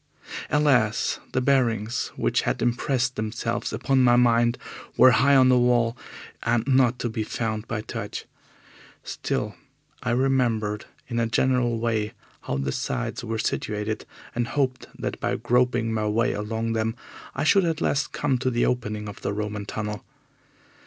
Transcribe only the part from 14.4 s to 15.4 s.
I hoped that by